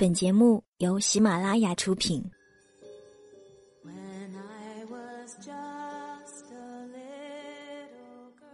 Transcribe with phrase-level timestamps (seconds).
[0.00, 2.24] 本节目由喜马拉雅出品。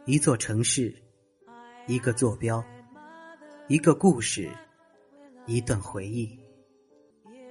[0.06, 0.92] 一座城市，
[1.86, 2.64] 一个坐标，
[3.68, 4.50] 一个故事，
[5.46, 6.36] 一段回忆。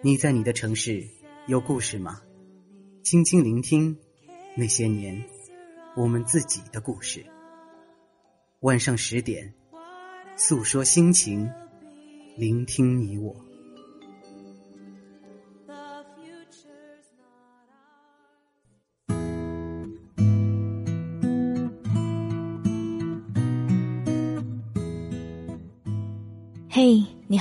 [0.02, 1.02] 你在你的城市
[1.48, 2.22] 有故事吗？
[3.02, 3.98] 轻轻聆听
[4.58, 5.24] 那些年
[5.96, 7.26] 我们自己的故事。
[8.60, 9.54] 晚上十点，
[10.36, 11.50] 诉说心情，
[12.36, 13.34] 聆听你我。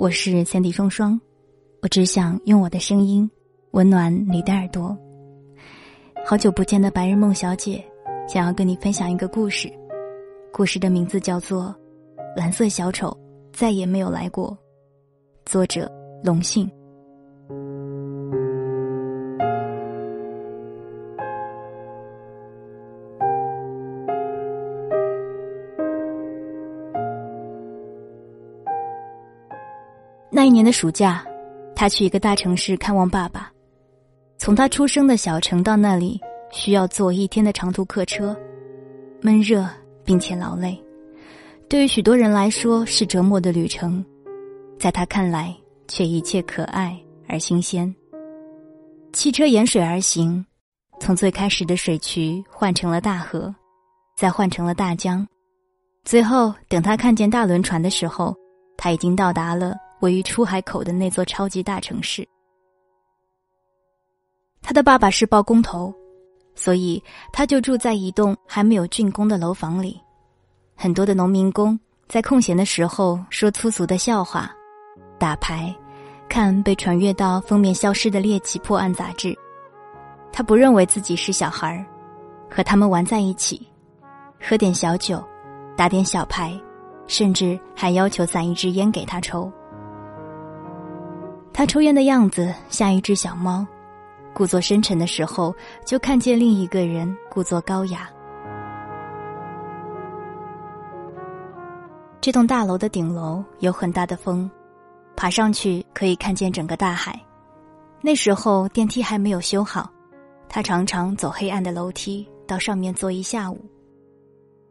[0.00, 1.20] 我是三 D 双双，
[1.82, 3.30] 我只想用我的声音
[3.72, 4.96] 温暖你的耳朵。
[6.24, 7.84] 好久不见的白日梦小姐，
[8.26, 9.70] 想要跟你分享一个故事，
[10.54, 11.64] 故事的名字叫做
[12.34, 13.14] 《蓝色小丑
[13.52, 14.48] 再也没有来过》，
[15.44, 15.86] 作者
[16.24, 16.66] 龙信。
[30.32, 31.24] 那一年的暑假，
[31.74, 33.50] 他去一个大城市看望爸爸。
[34.38, 36.20] 从他出生的小城到那里，
[36.52, 38.36] 需要坐一天的长途客车，
[39.20, 39.68] 闷热
[40.04, 40.80] 并且劳累，
[41.68, 44.04] 对于许多人来说是折磨的旅程，
[44.78, 45.54] 在他看来
[45.88, 47.92] 却一切可爱而新鲜。
[49.12, 50.46] 汽车沿水而行，
[51.00, 53.52] 从最开始的水渠换成了大河，
[54.16, 55.26] 再换成了大江，
[56.04, 58.34] 最后等他看见大轮船的时候，
[58.78, 59.76] 他已经到达了。
[60.00, 62.26] 位于出海口的那座超级大城市，
[64.62, 65.94] 他的爸爸是包工头，
[66.54, 67.02] 所以
[67.32, 70.00] 他就住在一栋还没有竣工的楼房里。
[70.74, 71.78] 很多的农民工
[72.08, 74.50] 在空闲的时候说粗俗的笑话，
[75.18, 75.74] 打牌，
[76.28, 79.36] 看被传阅到封面消失的猎奇破案杂志。
[80.32, 81.84] 他不认为自己是小孩儿，
[82.48, 83.68] 和他们玩在一起，
[84.40, 85.22] 喝点小酒，
[85.76, 86.58] 打点小牌，
[87.06, 89.52] 甚至还要求攒一支烟给他抽。
[91.52, 93.66] 他抽烟的样子像一只小猫，
[94.32, 98.08] 故作深沉的时候，就看见另一个人故作高雅。
[102.20, 104.50] 这栋大楼的顶楼有很大的风，
[105.16, 107.18] 爬上去可以看见整个大海。
[108.00, 109.90] 那时候电梯还没有修好，
[110.48, 113.62] 他常常走黑暗的楼梯到上面坐一下午。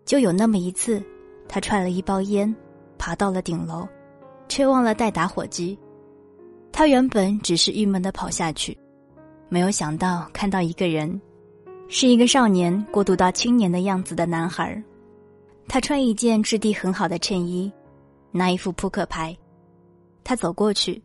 [0.06, 1.04] 就有那么一次，
[1.48, 2.56] 他揣了一包烟，
[2.98, 3.88] 爬到了顶楼，
[4.48, 5.78] 却忘了带打火机。
[6.80, 8.78] 他原本只是郁闷的跑下去，
[9.50, 11.20] 没有想到看到一个人，
[11.90, 14.82] 是一个少年过渡到青年的样子的男孩
[15.68, 17.70] 他穿一件质地很好的衬衣，
[18.32, 19.38] 拿一副扑克牌。
[20.24, 21.04] 他走过去，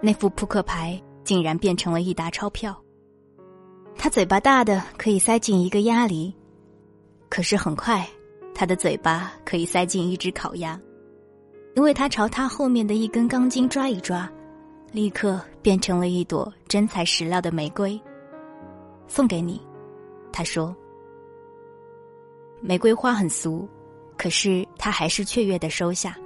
[0.00, 2.76] 那副扑克牌竟然变成了一沓钞票。
[3.96, 6.34] 他嘴巴大的可以塞进一个鸭梨，
[7.28, 8.04] 可是很快，
[8.52, 10.76] 他的嘴巴可以塞进一只烤鸭，
[11.76, 14.28] 因为他朝他后面的一根钢筋抓一抓。
[14.96, 18.00] 立刻变成了一朵真材实料的玫瑰，
[19.06, 19.60] 送给你。
[20.32, 20.74] 他说
[22.62, 23.68] ：“玫瑰花很俗，
[24.16, 26.16] 可是他还是雀跃的收下。”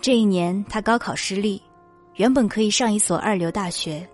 [0.00, 1.62] 这一年他高考失利，
[2.14, 4.08] 原本可以上一所二流大学，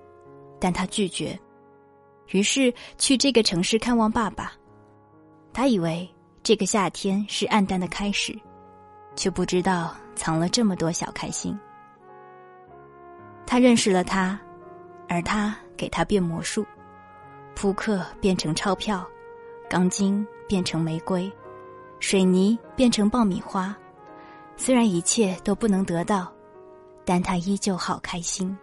[0.59, 1.39] 但他拒绝，
[2.33, 4.55] 于是去这个城市看望爸爸。
[5.53, 6.13] 他以为
[6.43, 8.37] 这个夏天是暗淡的开始。
[9.15, 11.59] 却不知道藏了这么多小开心。
[13.47, 14.39] 他认识了他，
[15.09, 16.65] 而他给他变魔术，
[17.55, 19.07] 扑克变成钞票，
[19.69, 21.31] 钢筋变成玫瑰，
[22.01, 23.77] 水泥变成爆米花。
[24.57, 26.33] 虽然一切都不能得到，
[27.05, 28.57] 但他依旧好开心。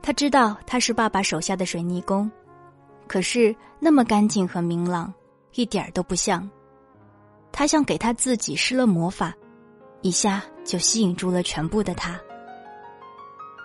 [0.00, 2.30] 他知道他是爸爸手下的水泥工，
[3.06, 5.12] 可是那么干净和明朗，
[5.54, 6.48] 一点儿都不像。
[7.56, 9.32] 他像给他自己施了魔法，
[10.02, 12.20] 一下就吸引住了全部的他。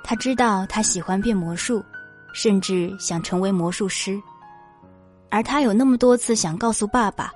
[0.03, 1.83] 他知道他喜欢变魔术，
[2.31, 4.21] 甚至想成为魔术师。
[5.31, 7.33] 而他有那么多次想告诉爸爸：“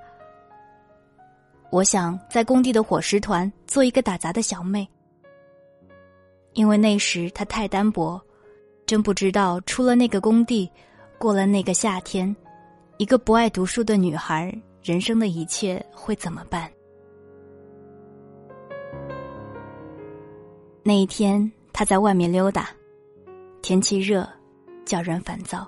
[1.72, 4.88] 我想在工地的伙食团做一个打杂的小妹。”
[6.54, 8.22] 因为那时他太单薄。
[8.86, 10.70] 真不知道出了那个工地，
[11.18, 12.36] 过了那个夏天，
[12.98, 14.54] 一个不爱读书的女孩，
[14.84, 16.70] 人生的一切会怎么办？
[20.84, 22.70] 那一天，他在外面溜达，
[23.62, 24.28] 天气热，
[24.84, 25.66] 叫人烦躁。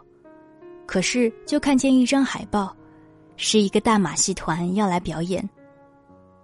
[0.86, 2.76] 可是，就看见一张海报，
[3.38, 5.50] 是一个大马戏团要来表演。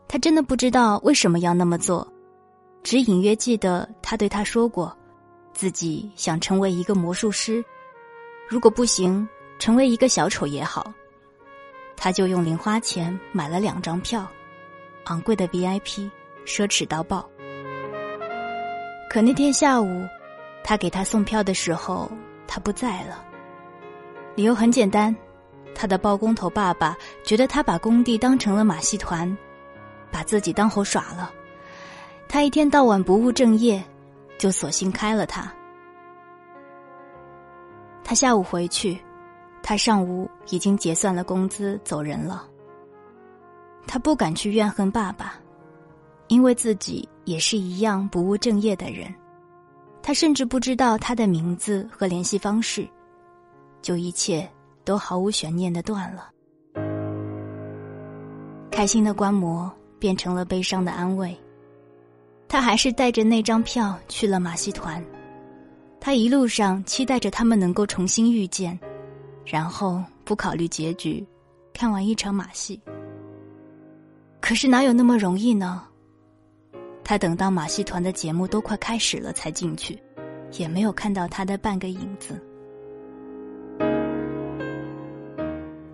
[0.07, 2.07] 他真的不知道为什么要那么做，
[2.83, 4.97] 只隐约记得他对他说过。
[5.51, 7.61] 自己想成为一个魔术师，
[8.47, 9.27] 如果不行，
[9.59, 10.89] 成为一个小丑也好。
[12.03, 14.27] 他就用零花钱买了两张票，
[15.03, 16.09] 昂贵的 VIP，
[16.47, 17.29] 奢侈到爆。
[19.07, 20.03] 可那天下午，
[20.63, 22.11] 他给他送票的时候，
[22.47, 23.23] 他不在了。
[24.33, 25.15] 理由很简单，
[25.75, 29.37] 他的包工头爸爸觉得他把工地当成了马戏团，
[30.09, 31.31] 把自己当猴耍了。
[32.27, 33.79] 他一天到晚不务正业。
[34.39, 35.53] 就索性开了他。
[38.03, 38.99] 他下午回去，
[39.63, 42.47] 他上午已经结算了工资走人了。
[43.87, 45.35] 他不敢去怨恨爸爸，
[46.27, 49.13] 因为自己也是一样不务正业的人。
[50.03, 52.87] 他甚至不知道他的名字和联系方式，
[53.81, 54.49] 就一切
[54.83, 56.29] 都毫无悬念的断了。
[58.71, 61.37] 开心的观摩变成了悲伤的安慰。
[62.47, 65.03] 他还是带着那张票去了马戏团，
[65.99, 68.77] 他一路上期待着他们能够重新遇见，
[69.45, 71.25] 然后不考虑结局，
[71.73, 72.79] 看完一场马戏。
[74.39, 75.83] 可是哪有那么容易呢？
[77.03, 80.01] 他等到马戏团的节目都快开始了才进去，
[80.57, 82.41] 也没有看到他的半个影子。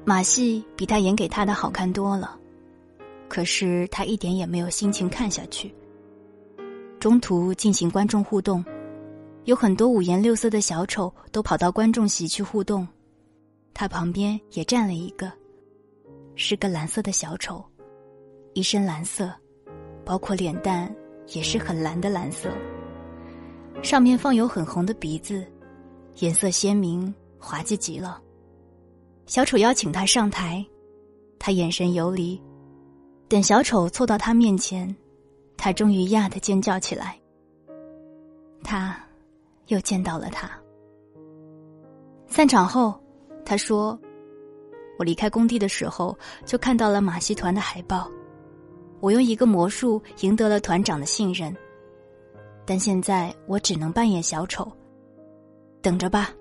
[0.05, 2.37] 马戏比他演给他的好看多了，
[3.27, 5.73] 可是他一点也没有心情看下去。
[6.99, 8.63] 中途进行观众互动，
[9.43, 12.87] 有很多五颜六色的小丑都跑到观众席去互动，
[13.79, 15.31] 他旁边也站了一个，
[16.33, 17.63] 是个蓝色的小丑，
[18.53, 19.31] 一身蓝色，
[20.03, 20.91] 包括脸蛋
[21.27, 22.49] 也是很蓝的蓝色，
[23.83, 25.45] 上面放有很红的鼻子，
[26.15, 28.19] 颜色鲜明，滑稽极了。
[29.27, 30.65] 小丑邀请他上台，
[31.37, 32.41] 他眼神游离，
[33.27, 34.93] 等小丑凑到他面前。
[35.55, 37.15] 他终于呀的尖叫起来。
[38.63, 38.97] 他，
[39.67, 40.49] 又见到了他。
[42.25, 42.99] 散场后，
[43.47, 43.97] 他说
[44.99, 46.13] ：“我离开工地的时候，
[46.43, 48.11] 就看到了马戏团的海报。
[48.99, 51.55] 我用一个魔术赢得了团长的信任，
[52.65, 54.69] 但现在我只能扮演小丑。
[55.81, 56.31] 等着吧，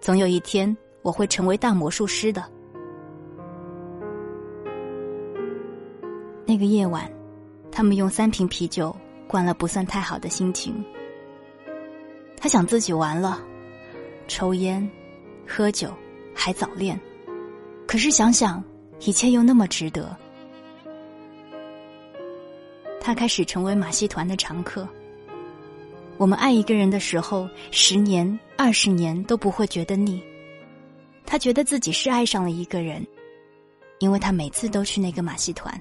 [0.00, 2.44] 总有一天我会成为大魔术师的。”
[6.46, 7.10] 那个夜晚。
[7.76, 8.94] 他们用三瓶啤酒
[9.26, 10.72] 灌了不算太好的心情。
[12.36, 13.42] 他想自己完了，
[14.28, 14.88] 抽烟、
[15.44, 15.92] 喝酒，
[16.44, 17.00] 还早恋。
[17.86, 18.62] 可是想想，
[19.00, 20.14] 一切又那么值得。
[23.00, 24.86] 他开始成为马戏团的常客。
[26.18, 30.22] 我们爱一个人的时候，十年、二十年都不会觉得腻。
[31.24, 33.02] 他觉得自己是爱上了一个人，
[33.98, 35.74] 因为他每次都去那个马戏团。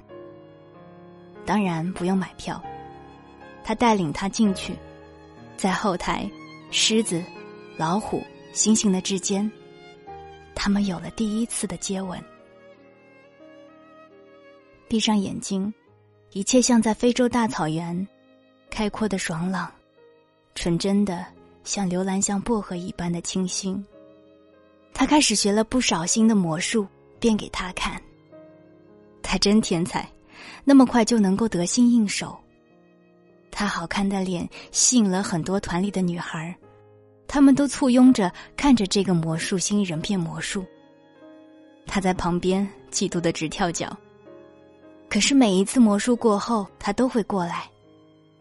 [1.45, 2.63] 当然不用买票，
[3.65, 4.73] 他带领他进去，
[5.57, 6.25] 在后台，
[6.71, 7.21] 狮子、
[7.75, 9.51] 老虎、猩猩的之间，
[10.55, 12.21] 他们有了第一次的接吻。
[14.87, 15.73] 闭上眼睛，
[16.31, 18.07] 一切像在非洲大草原，
[18.69, 19.71] 开阔的爽朗，
[20.55, 21.25] 纯真的
[21.63, 23.83] 像流兰像薄荷一般的清新。
[24.93, 26.87] 他开始学了不少新的魔术，
[27.19, 28.01] 变给他看。
[29.21, 30.07] 他真天才。
[30.65, 32.37] 那么快就能够得心应手，
[33.51, 36.55] 他好看的脸吸引了很多团里的女孩，
[37.27, 40.65] 他们都簇拥着看着这个魔术新人变魔术。
[41.85, 43.95] 他在旁边嫉妒的直跳脚，
[45.09, 47.69] 可是每一次魔术过后，他都会过来，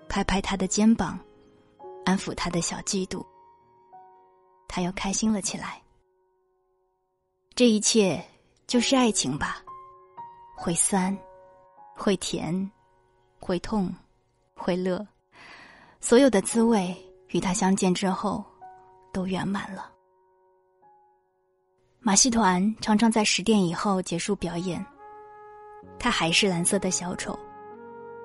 [0.08, 1.18] 拍拍他的肩膀，
[2.04, 3.24] 安抚他的小嫉妒，
[4.68, 5.82] 他又开心了起来。
[7.54, 8.22] 这一切
[8.66, 9.62] 就是爱情吧，
[10.56, 11.16] 会酸，
[11.94, 12.70] 会甜，
[13.40, 13.92] 会痛，
[14.54, 15.06] 会乐，
[16.00, 16.96] 所有的滋味
[17.28, 18.42] 与他相见之后，
[19.12, 19.90] 都圆满了。
[22.00, 24.84] 马戏团常常在十点以后结束表演，
[25.98, 27.38] 他还是蓝色的小丑，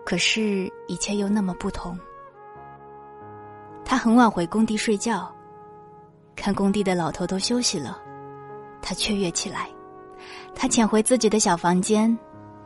[0.04, 1.98] 可是，一切又那么不同。
[3.86, 5.32] 他很晚回工地睡觉，
[6.36, 8.02] 看工地的老头都休息了。
[8.82, 9.70] 他雀跃起来，
[10.56, 12.18] 他潜回自己的小房间，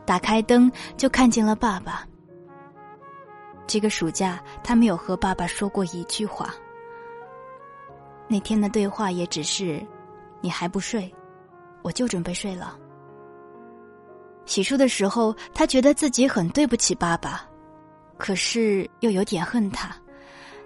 [0.06, 2.08] 打开灯就看见了爸爸。
[3.68, 6.54] 这个暑假，他没有和爸爸说过一句话。
[8.32, 9.86] 那天的对话也只是
[10.40, 11.14] ：“你还不睡，
[11.82, 12.80] 我就准备睡了。”
[14.48, 17.46] 洗漱的时候，他觉得自己很对不起爸爸，
[18.18, 19.94] 可是又有点恨他，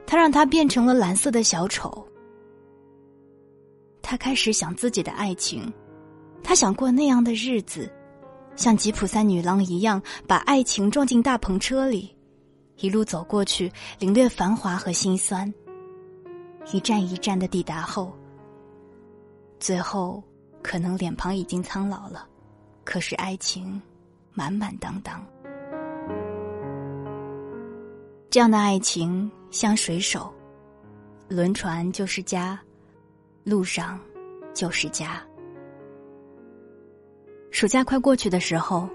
[0.05, 2.07] 他让他变成了蓝色的小丑。
[3.99, 5.73] 他开始想自己的爱情，
[6.43, 7.91] 他想过那样的日子，
[8.55, 12.15] 像吉普赛女郎一样，把爱情装进大篷车里，
[12.77, 15.51] 一路走过去，领略繁华和心酸。
[16.71, 18.11] 一站一站的抵达后，
[19.59, 20.23] 最后
[20.61, 22.27] 可能脸庞已经苍老了，
[22.83, 23.81] 可是爱情
[24.33, 25.23] 满满当当。
[28.29, 30.33] 这样的爱情像水手，
[31.29, 32.59] 轮船就是家。
[33.43, 33.99] 路上，
[34.55, 35.21] 就是家。
[37.51, 38.89] 暑假快过去的时候，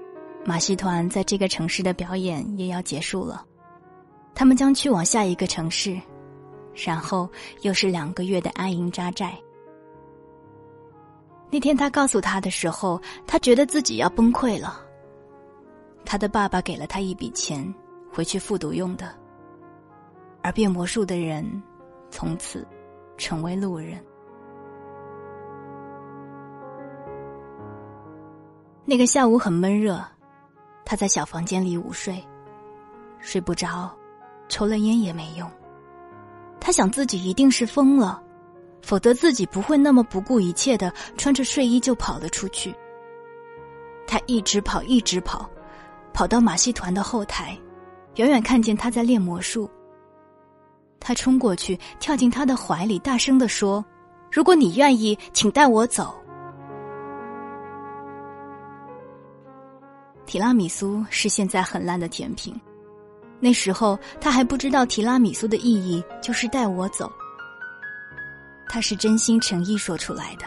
[0.45, 3.47] 马戏团在这个城市的表演也要结束了，
[4.35, 5.97] 他们将去往下一个城市，
[6.75, 7.29] 然后
[7.63, 9.39] 又是两个月的安营扎寨。
[11.51, 14.81] 那天他告诉他的时候，他觉得自己要崩溃了。
[16.05, 17.75] 他的爸爸给了他一笔钱，
[18.13, 19.15] 回去复读用的，
[20.43, 21.63] 而变魔术的人，
[22.11, 22.67] 从此
[23.19, 24.03] 成为路人。
[28.85, 30.03] 那个下午很闷热，
[30.85, 32.25] 他在小房间里午睡，
[33.21, 33.93] 睡不着，
[34.49, 35.51] 抽了烟也没用。
[36.61, 38.23] 他想自己一定是疯了，
[38.83, 42.75] 否则自己不会那么不顾一切的穿着睡衣就跑了出去。
[44.07, 45.49] 他一直跑，一直跑，
[46.13, 47.59] 跑到马戏团的后台，
[48.17, 49.71] 远远看见他在练魔术。
[50.99, 53.83] 他冲过去，跳进他的怀里，大声的说
[54.31, 56.15] ：“如果你愿意，请带我走。”
[60.27, 62.55] 提拉米苏是现在很烂的甜品，
[63.41, 67.11] 那时候他还不知道提拉米苏的意义就是带我走。
[68.69, 70.47] 他是真心诚意说出来的，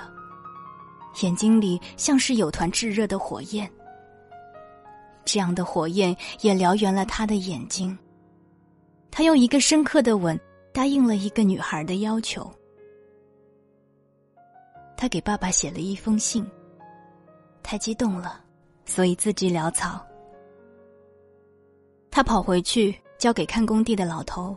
[1.21, 3.69] 眼睛里像是有团炙热的火焰，
[5.25, 7.97] 这样的火焰也燎原了他的眼睛。
[9.12, 10.39] 他用一个深刻的吻
[10.71, 12.50] 答应了一个女孩的要求。
[14.95, 16.50] 他给爸爸写了一封信，
[17.62, 18.39] 太激动了。
[18.85, 20.05] 所以字迹潦草。
[22.15, 24.55] 他跑回去交给看工地的老头，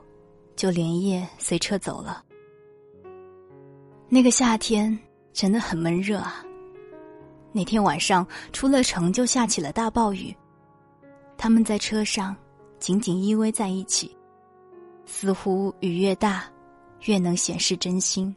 [0.56, 2.22] 就连夜随车走了。
[4.10, 4.96] 那个夏天
[5.32, 6.44] 真的很闷热啊。
[7.52, 10.36] 那天晚上出了城就下起了大暴雨，
[11.38, 12.36] 他们在车上
[12.78, 14.14] 紧紧依偎在一起，
[15.06, 16.44] 似乎雨越大，
[17.06, 18.36] 越能显示真心。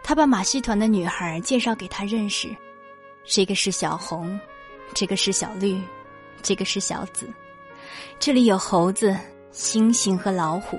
[0.00, 2.56] 他把马戏团的女孩介绍给他认识，
[3.24, 4.38] 这个是小红。
[4.94, 5.80] 这个是小绿，
[6.40, 7.28] 这个是小紫，
[8.18, 9.16] 这里有猴子、
[9.52, 10.78] 猩猩和老虎。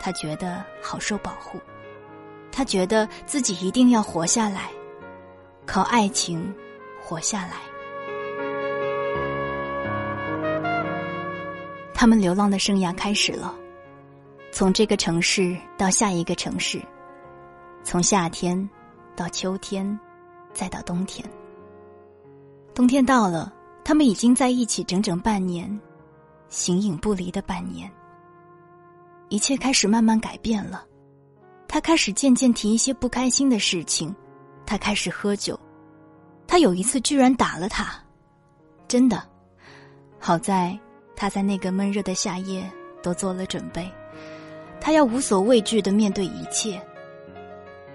[0.00, 1.58] 他觉得好受保护，
[2.52, 4.70] 他觉得自己一定要活下来，
[5.64, 6.54] 靠爱情
[7.02, 7.56] 活下来。
[11.92, 13.52] 他们流浪的生涯开始了，
[14.52, 16.80] 从这个城市到下一个城市，
[17.82, 18.68] 从夏天
[19.16, 19.98] 到秋天，
[20.52, 21.28] 再到冬天。
[22.74, 23.52] 冬天到了，
[23.86, 25.80] 他们已经在一起整整半年，
[26.48, 27.88] 形影不离的半年。
[29.28, 30.84] 一切开始慢慢改变了，
[31.68, 34.12] 他开始渐渐提一些不开心的事情，
[34.66, 35.56] 他开始喝酒，
[36.48, 37.94] 他有一次居然打了他，
[38.88, 39.22] 真的。
[40.18, 40.76] 好在
[41.14, 42.68] 他在那个闷热的夏夜
[43.04, 43.88] 都做了准备，
[44.80, 46.82] 他要无所畏惧的面对一切。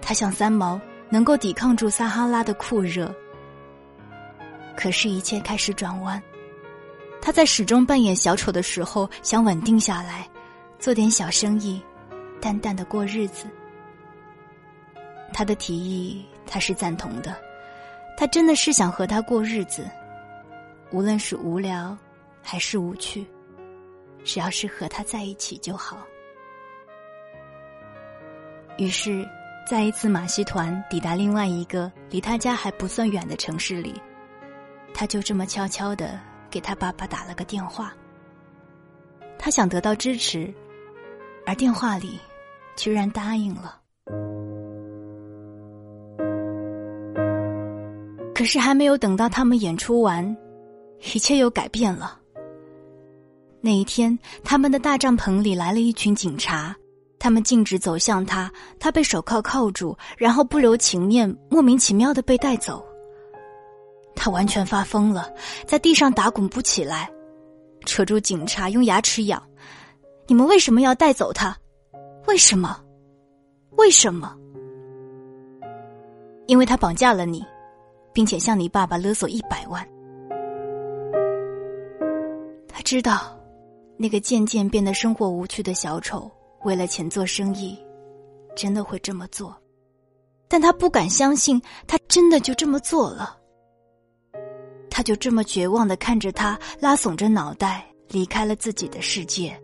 [0.00, 0.80] 他像三毛，
[1.10, 3.14] 能够抵抗住撒哈拉的酷热。
[4.76, 6.22] 可是，一切开始转弯。
[7.20, 10.28] 他在始终扮演小丑的时候，想稳定下来，
[10.78, 11.80] 做点小生意，
[12.40, 13.46] 淡淡的过日子。
[15.32, 17.36] 他的提议，他是赞同的。
[18.16, 19.88] 他真的是想和他过日子，
[20.90, 21.96] 无论是无聊，
[22.42, 23.26] 还是无趣，
[24.24, 25.98] 只要是和他在一起就好。
[28.78, 29.26] 于是，
[29.68, 34.00] 在一次马戏团抵达另外一个离他家还不算远的城市里，
[34.94, 36.18] 他就这么悄悄的
[36.50, 37.92] 给他爸爸打了个电话。
[39.38, 40.52] 他想得到支持，
[41.44, 42.18] 而电话里
[42.76, 43.78] 居然答应了。
[48.34, 50.36] 可是还没有等到他们演出完，
[51.14, 52.18] 一切又改变了。
[53.60, 56.74] 那一天，他们的大帐篷里来了一群警察，
[57.18, 62.84] 他们径直走向他，他被手铐铐住，然后不留情面，莫名其妙的被带走。
[64.14, 65.32] 他完全发疯了，
[65.66, 67.10] 在地上打滚不起来，
[67.86, 69.42] 扯住警察，用牙齿咬
[70.26, 71.56] ：“你们为什么要带走他？
[72.26, 72.78] 为什么？
[73.72, 74.36] 为什么？
[76.46, 77.44] 因为他绑架了你。”
[78.14, 79.82] 并且向你爸爸勒索一百万。
[82.68, 83.34] 他知道，
[83.96, 86.30] 那个渐渐变得生活无趣的小丑，
[86.62, 87.74] 为了钱做生意，
[88.54, 89.56] 真的会这么做。
[90.46, 93.34] 但他不敢相信，他真的就这么做了。
[94.94, 99.58] 他就这么绝望的看着他，拉耸着脑袋离开了自己的世界。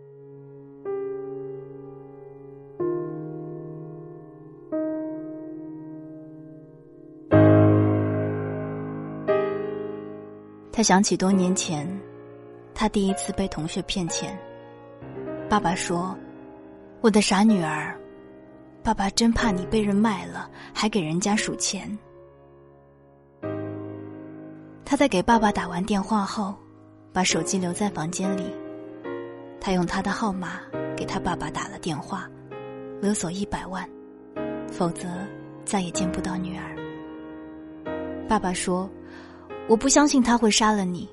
[10.71, 11.87] 他想起多年前，
[12.73, 14.35] 他第一次被同学骗钱。
[15.47, 16.17] 爸爸说
[17.01, 17.95] ：“我的傻女儿，
[18.81, 21.95] 爸爸真怕你被人卖了，还给人家数钱。”
[24.89, 26.55] 他在给爸爸打完电话后，
[27.13, 28.51] 把手机留在房间里。
[29.61, 30.61] 他用他的号码
[30.97, 32.27] 给他爸爸打了电话，
[32.99, 33.87] 勒索一百万，
[34.67, 35.07] 否则
[35.63, 36.75] 再也见不到女儿。
[38.27, 38.89] 爸爸说。
[39.67, 41.07] 我不相信他会杀了你。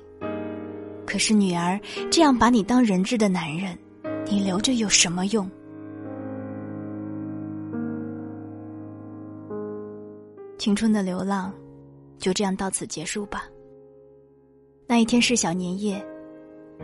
[1.05, 1.79] 可是女儿
[2.09, 3.77] 这样把你当人质的男人，
[4.25, 5.47] 你留着有什么用？
[10.57, 11.53] 青春的流浪，
[12.17, 13.43] 就这样到此结束吧。
[14.89, 16.01] 那一天是小年夜，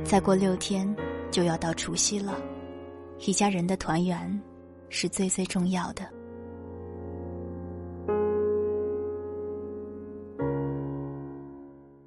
[0.03, 0.93] 再过六天
[1.31, 2.35] 就要到除夕了，
[3.25, 4.41] 一家人的团圆
[4.89, 6.03] 是最最重要的。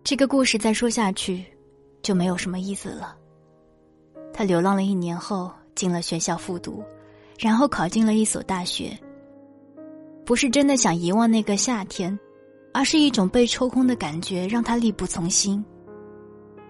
[0.04, 1.42] 这个故事再说下去，
[2.02, 3.16] 就没有什么意思了。
[4.34, 6.84] 他流浪了一年后，进了学校复读，
[7.38, 8.96] 然后考进了一所大学。
[10.26, 12.16] 不是真的想遗忘那个夏天，
[12.74, 15.64] 而是一种被抽空的感觉让他力不从心。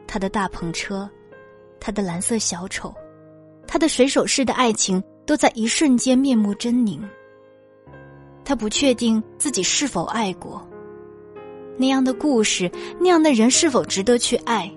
[0.06, 1.08] 他的大篷车，
[1.80, 2.94] 他的蓝色小丑，
[3.66, 7.00] 他的水手式的爱情，都在一瞬间面目狰狞。
[8.44, 10.64] 他不确定自己是否爱过。
[11.76, 14.70] 那样的故事，那样的人是否值得去爱？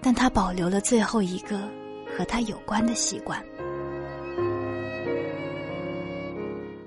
[0.00, 1.60] 但他保留了最后一个
[2.16, 3.44] 和他有关的习惯。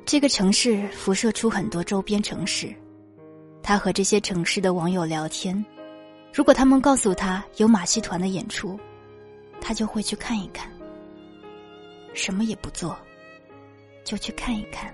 [0.06, 2.74] 这个城市辐射出很多周边城市，
[3.62, 5.64] 他和这些城市的网友聊天。
[6.34, 8.80] 如果他们告诉他有马戏团的演出，
[9.60, 10.72] 他就会去看一看。
[12.14, 12.98] 什么也不做，
[14.04, 14.94] 就去看一看。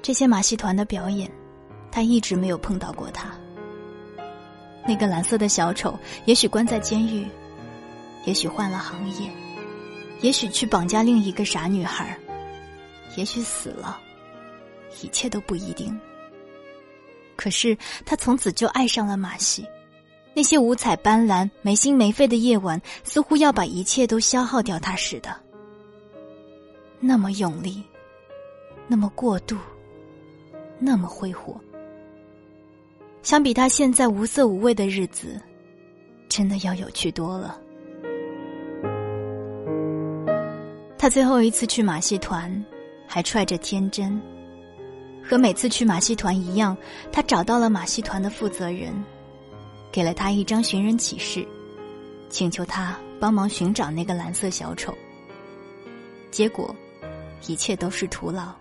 [0.00, 1.30] 这些马戏团的表演，
[1.90, 3.30] 他一直没有碰到过他。
[4.86, 7.26] 那个蓝色的小丑，也许关在监狱，
[8.24, 9.28] 也许换了行业，
[10.20, 12.16] 也许去绑架另一个傻女孩，
[13.16, 13.98] 也许死了，
[15.02, 15.98] 一切都不一定。
[17.36, 19.64] 可是他从此就爱上了马戏，
[20.34, 25.36] 那些五彩斑斓、没心没肺的夜晚，似乎要把一切都消耗掉他似的。
[26.98, 27.82] 那么用力，
[28.88, 29.56] 那么过度。
[30.78, 31.58] 那么挥霍，
[33.22, 35.40] 相比他现在无色无味的日子，
[36.28, 37.58] 真的要有趣多了。
[40.98, 42.62] 他最后一次去马戏团，
[43.06, 44.20] 还揣着天真，
[45.28, 46.76] 和每次去马戏团一样，
[47.10, 48.94] 他找到了马戏团的负责人，
[49.90, 51.46] 给了他一张寻人启事，
[52.28, 54.96] 请求他帮忙寻找那个蓝色小丑。
[56.30, 56.74] 结果，
[57.46, 58.52] 一切都是徒劳。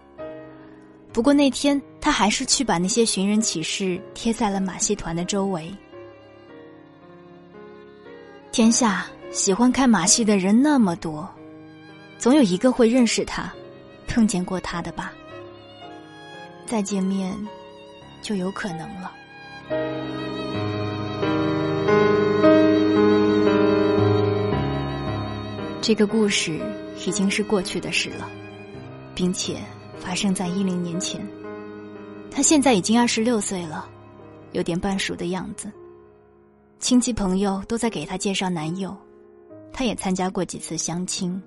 [1.13, 5.71] 不过那天，他还是去把那些寻人启事贴在了马戏团的周围。
[8.51, 11.29] 天下喜欢看马戏的人那么多，
[12.17, 13.53] 总有一个会认识他，
[14.07, 15.13] 碰见过他的吧？
[16.65, 17.35] 再见面，
[18.21, 19.11] 就有可能了。
[25.81, 26.59] 这个故事
[27.05, 28.29] 已经是过去的事了，
[29.13, 29.57] 并且。
[29.97, 31.25] 发生在一零年前，
[32.29, 33.89] 他现在已经二十六岁了，
[34.51, 35.71] 有点半熟的样子。
[36.79, 38.95] 亲戚朋友都在给他介绍男友，
[39.73, 41.41] 他也参加过几次相亲，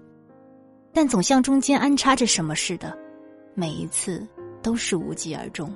[0.93, 2.99] 但总像中间安插着什么似的，
[3.55, 4.27] 每一次
[4.63, 5.73] 都是无疾而终。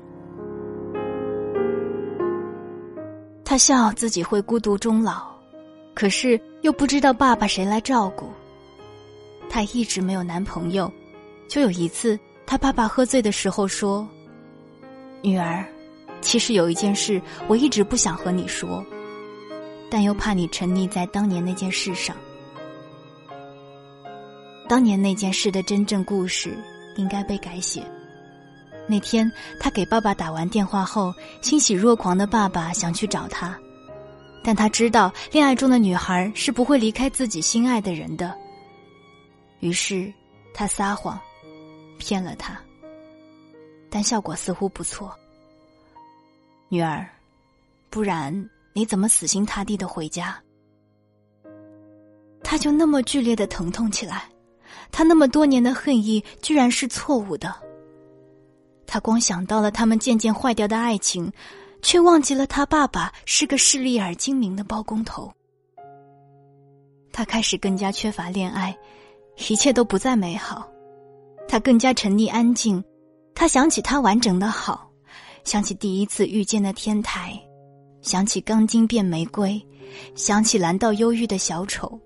[3.45, 5.27] 他笑自己会孤独终老，
[5.93, 8.31] 可是又不知道爸爸谁来照顾。
[9.51, 10.91] 他一直没有男朋友，
[11.49, 14.09] 就有一次，他爸爸喝醉的时候说
[15.21, 15.67] ：“女儿，
[16.23, 18.83] 其实有一件事我一直不想和你说，
[19.91, 22.17] 但又怕你沉溺在当年那件事上。
[24.67, 26.57] 当年那件事的真正故事
[26.97, 27.83] 应该被改写。”
[28.93, 33.59] 那天，他给爸爸打完电话后，欣喜若狂的爸爸想去找他，
[34.45, 38.37] 但他知道恋爱中的女孩是不会离开自己心爱的人的。
[39.61, 40.13] 于是，
[40.53, 41.19] 他撒谎，
[41.97, 42.61] 骗了他，
[43.89, 45.11] 但效果似乎不错。
[46.69, 47.09] 女儿，
[47.89, 48.31] 不然
[48.75, 50.39] 你怎么死心塌地的回家？
[52.45, 54.29] 他就那么剧烈的疼痛起来，
[54.91, 57.55] 他那么多年的恨意居然是错误的。
[58.93, 61.33] 他光想到了他们渐渐坏掉的爱情，
[61.81, 65.33] 却忘记了他爸爸是个势利而精明的包工头。
[67.11, 68.77] 他开始更加缺乏恋爱，
[69.49, 70.69] 一切都不再美好。
[71.49, 72.85] 他更加沉溺安静。
[73.35, 74.87] 他想起他完整的好，
[75.43, 77.33] 想起第一次遇见的天台，
[78.03, 79.59] 想起钢筋变玫瑰，
[80.15, 81.99] 想起蓝到忧郁的小丑，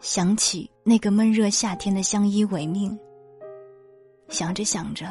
[0.00, 2.98] 想起那个闷热夏天的相依为命。
[4.28, 5.06] 想着想着。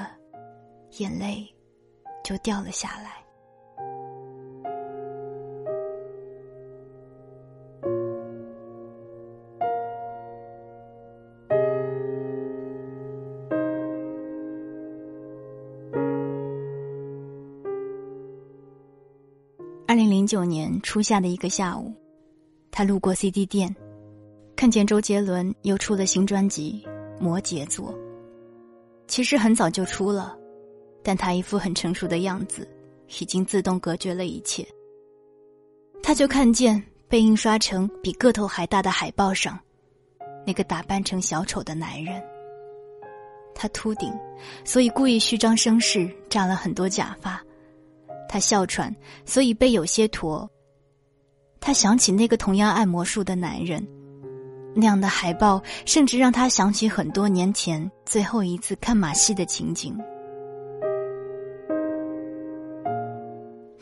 [0.97, 1.47] 眼泪
[2.23, 3.11] 就掉了下来。
[19.85, 21.93] 二零零九年初夏的一个下午，
[22.71, 23.73] 他路过 CD 店，
[24.55, 26.83] 看见周杰伦又出了新专辑
[27.21, 27.93] 《摩羯座》，
[29.07, 30.35] 其实很早就出了。
[31.03, 32.67] 但他一副很成熟的样子，
[33.19, 34.65] 已经自动隔绝了一切。
[36.01, 39.59] 他就看见被印刷成比个头还大的海报上，
[40.45, 42.21] 那个打扮成小丑的男人。
[43.55, 44.11] 他秃顶，
[44.65, 47.41] 所以故意虚张声势，扎了很多假发。
[48.27, 48.93] 他哮喘，
[49.25, 50.49] 所以背有些驼。
[51.59, 53.87] 他想起那个同样爱魔术的男人，
[54.75, 59.97] 那样的海报甚至让他想起很多年前最后一次看马戏的情景。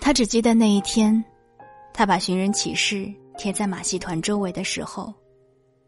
[0.01, 1.23] 他只记得那一天，
[1.93, 5.13] 他把寻人启事贴在马戏团周围的时候，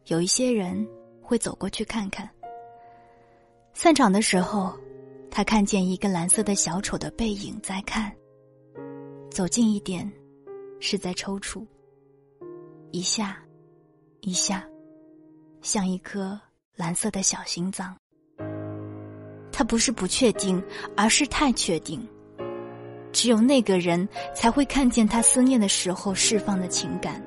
[0.06, 0.88] 有一些人
[1.20, 2.30] 会走过去看看。
[3.74, 4.72] 散场的时候，
[5.32, 8.14] 他看见一个蓝色的小丑的背影在看。
[9.32, 10.10] 走近一点，
[10.80, 11.66] 是在抽搐，
[12.92, 13.44] 一下，
[14.22, 14.64] 一下，
[15.64, 16.40] 像一颗
[16.76, 17.98] 蓝色的小心脏。
[19.52, 20.64] 他不是不确定，
[20.96, 22.08] 而是太确定。
[23.14, 27.24] 只有那个人才会看见他思念的时候释放的情感。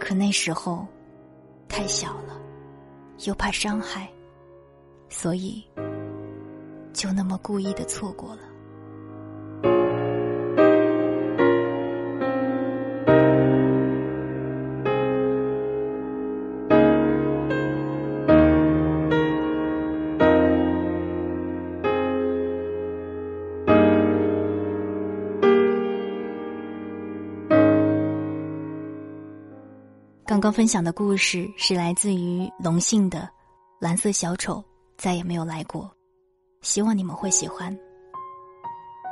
[0.00, 0.84] 可那时候
[1.68, 2.40] 太小了，
[3.26, 4.10] 又怕伤害，
[5.08, 5.62] 所以
[6.92, 8.49] 就那么故意的错过了。
[30.30, 33.18] 刚刚分享的故事是来自于龙信的
[33.80, 34.64] 《蓝色小丑
[34.96, 35.82] 再也没有来过》，
[36.62, 37.76] 希望你们会喜欢。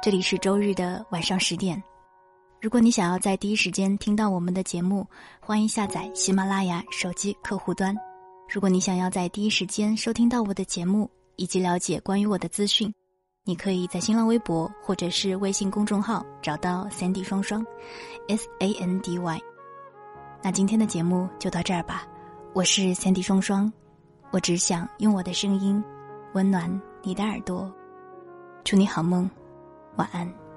[0.01, 1.83] 这里是周日的晚上十点，
[2.61, 5.05] 如果你想要在第一时间听到我们的节目，
[5.41, 7.93] 欢迎下载喜马拉雅手机客户端。
[8.49, 12.95] 如果你想要在第一时间收听到我的节目以及了解关于我的资讯，
[13.43, 17.67] 你可以在新浪微博或者是微信公众号找到 Sandy 双双
[18.29, 19.41] ，S A N D Y。
[20.41, 22.07] 那今天的节目就到这儿吧，
[22.53, 23.71] 我是三 D 双双，
[24.31, 25.83] 我只想用我的声音
[26.33, 26.71] 温暖
[27.03, 27.71] 你的耳朵，
[28.63, 29.29] 祝你好梦，
[29.97, 30.48] 晚安。